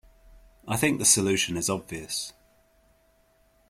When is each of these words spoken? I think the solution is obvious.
I 0.67 0.77
think 0.77 0.97
the 0.97 1.05
solution 1.05 1.55
is 1.57 1.69
obvious. 1.69 2.33